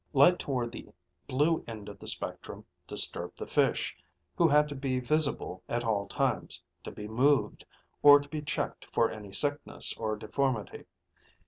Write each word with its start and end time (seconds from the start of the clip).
Light 0.13 0.39
toward 0.39 0.71
the 0.71 0.87
blue 1.27 1.63
end 1.67 1.87
of 1.87 1.99
the 1.99 2.07
spectrum 2.07 2.65
disturbed 2.87 3.37
the 3.37 3.45
fish, 3.45 3.95
who 4.35 4.47
had 4.47 4.67
to 4.69 4.73
be 4.75 4.99
visible 4.99 5.61
at 5.69 5.83
all 5.83 6.07
times, 6.07 6.63
to 6.83 6.89
be 6.91 7.07
moved, 7.07 7.63
or 8.01 8.19
to 8.19 8.27
be 8.27 8.41
checked 8.41 8.83
for 8.91 9.11
any 9.11 9.31
sickness 9.31 9.95
or 9.99 10.15
deformity. 10.15 10.85